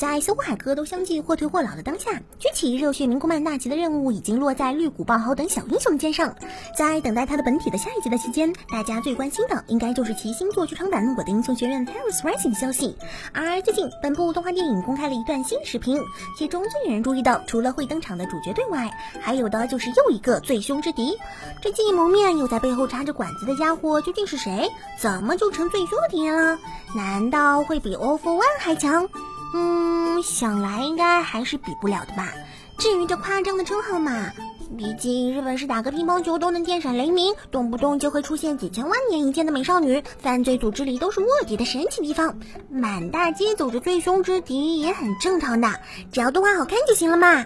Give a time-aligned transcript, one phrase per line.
[0.00, 6.34] 在搜狐海哥都相继或退或老的当下，举起热血民工漫大旗的任务已经落在绿谷爆豪等小英雄肩上。
[6.74, 12.96] 在等待他的本体的下一集的期间，大家最关心的应该就是其新作剧场版《我的英雄学院 Terra Rising》消息。
[13.34, 16.00] 而最近，本部动画电影公开了一段新视频，
[16.38, 18.90] 其中最引人注意的，除了会登场的主角队外，
[19.20, 21.18] 还有的就是又一个最凶之敌。
[21.60, 24.70] 这既蒙面又在背后插着管子的家伙究竟是谁？
[24.98, 26.58] 怎么就成最凶的敌人了？
[26.96, 29.06] 难道会比 All For One 还强？
[29.54, 32.32] 嗯，想来应该还是比不了的吧。
[32.78, 34.30] 至于这夸张的称号嘛，
[34.78, 42.34] 毕竟日本是打个乒乓球都能电闪雷鸣，动不动就会出现几千万年一见的美少女，犯罪组织里都是卧底的神奇地方。
[42.70, 45.68] 满大街走着最凶之敌也很正常的，
[46.10, 47.44] 只要动画好看就行了嘛。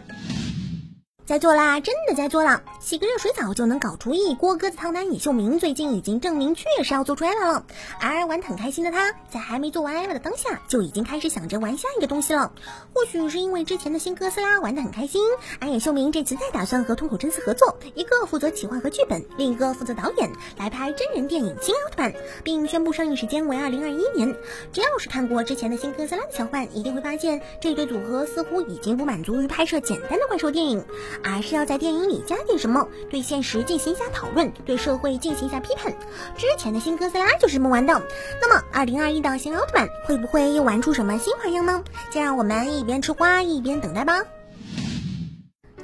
[1.26, 4.34] 在做啦，真的在做了，洗个热水澡就能搞厨艺。
[4.34, 7.64] 锅鸽子汤男尹秀明最近已经证明确实要做出来了，
[7.98, 12.52] 而玩得很开心的他，在还没做完艾玛的当下，就已经开始想着玩下一个东西了。
[12.92, 15.22] 或许是因为之前的新哥斯拉玩得很开心，
[15.60, 24.36] 而野秀明这次再打算和通口真司合作，一个负责企划和剧本，另一个负责导演，来拍真人电影《新奥特曼》，并宣布上映时间为二零二一年。
[24.74, 30.84] 只要是看过之前的新哥斯拉的小伙一定会发现这对组合似乎已经不满足于拍摄简单的怪兽电影。
[31.22, 32.73] 而是要在电影里加点什么，
[33.10, 35.92] 对现实进行一下讨论，对社会进行一下批判。
[36.36, 38.02] 之前的新哥斯拉就是这么玩的。
[38.40, 41.82] 那么，二零二一的新奥特曼会不会又玩出什么新花样呢？
[42.10, 44.22] 就让我们一边吃瓜一边等待吧。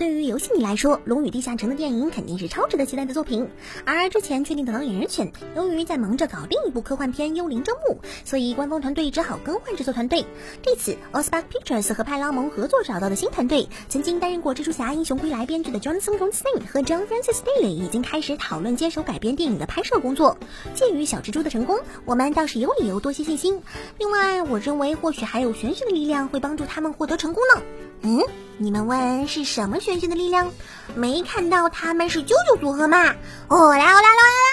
[0.00, 3.46] 对于游戏迷来说，《龙与地下城》的电影肯定是超值得期待的作品。
[3.84, 10.24] 而之前确定的导演人选，由于在忙着搞另一部科幻片《幽灵征募》，所以官方团队只好更换制作团队。
[10.62, 20.38] 这次 o s p a c Pictures 和派拉蒙合作找到的新团队，曾经担任过《蜘蛛侠：英雄归来》编剧的 Johnson Goldstein 和 John Francis Daley 已经开始讨论接手改编电影的拍摄工作。
[20.74, 23.60] 鉴于小蜘蛛的成功，我们倒是有理由多些信心。
[23.98, 27.62] 另外，我认为或许还有玄学的力量会帮助他们获得成功呢。
[28.02, 28.20] 嗯，
[28.56, 30.50] 你们问是什么玄学的力量？
[30.94, 33.14] 没看到他们是舅舅组合吗？
[33.48, 34.49] 哦啦哦啦啦啦！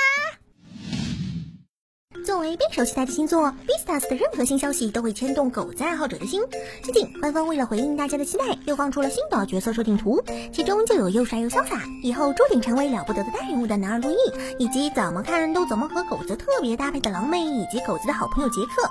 [2.27, 6.41] 作为备受期待的新作《，Beastas》的任何新消息都会牵动狗子爱好者的心。
[6.83, 10.21] 最近，官方为了回应大家的期待，又放出了新的角色设定图，
[10.51, 14.17] 其中就有又帅又潇洒，以后注定成为了不得的大人物的男二路易，
[14.61, 18.89] 以及怎么看都怎么和狗子特别搭配的狼妹，以及狗子的好朋友杰克。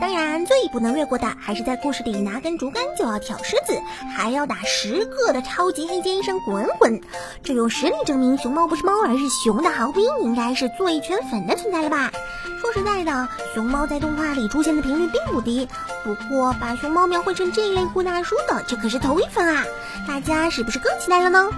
[0.00, 3.78] 当然，最不能略过的还是在故事里拿根竹竿就要挑狮子，
[4.16, 7.02] 还要打十个的超级黑尖医生滚滚。
[7.42, 12.10] 这用实力证明熊猫不是猫，而是熊的好兵，应该是最圈粉的存在了吧？
[12.60, 15.68] 说实在的，熊猫在动画里出现的频率并不低，
[16.02, 19.64] 不过把熊猫描绘成这一类酷大叔的，这可是头一份啊！
[20.06, 21.48] 大家是不是更期待了呢？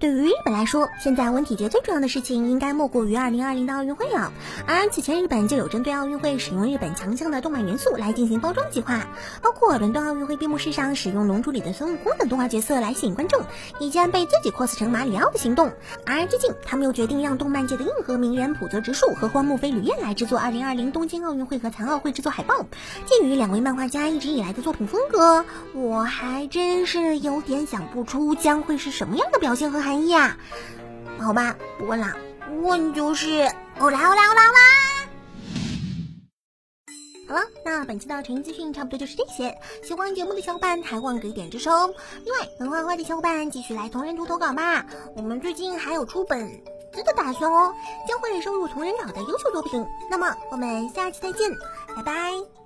[0.00, 4.32] 对于日本来说，现在文体节最重要的事情应该莫过于二零二零的奥运会了。
[4.66, 9.06] 而此前日本就有针对奥运会使用日本强项的动漫元素来进行包装计划，
[9.42, 13.42] 包括伦敦奥运会闭幕式上使用《龙珠》里的孙悟空等动画角色来吸引观众，
[13.78, 15.70] 以及被自己 cos 成马里奥的行动。
[16.06, 22.64] 而最近，他们又决定让动漫界的硬核名人浦泽直树和荒木飞吕彦来制作二零二零东京奥运会和残奥会制作海报。
[23.04, 25.44] 鉴于两位漫画家一直以来的作品风格，
[25.74, 30.36] 我还真是有点想不出将会是什么样的表现和海义啊！
[31.18, 32.16] 好吧，不问了，
[32.62, 34.60] 问就是欧啦欧啦欧啦啦！
[37.28, 39.56] 好了，那本期的全资讯差不多就是这些。
[39.84, 41.94] 喜欢节目的小伙伴还望给点支持哦。
[42.24, 44.84] 另外，能画画的小伙伴继续来同人图投稿吧，
[45.14, 46.48] 我们最近还有出本
[46.92, 47.72] 子的打算哦，
[48.08, 49.86] 将会收入同人稿的优秀作品。
[50.10, 51.50] 那么我们下期再见，
[51.94, 52.59] 拜拜。